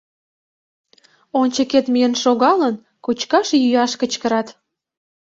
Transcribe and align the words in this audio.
Ончыкет 1.41 1.85
миен 1.93 2.13
шогалын, 2.23 2.75
кочкаш-йӱаш 3.05 3.91
кычкырат. 3.99 4.47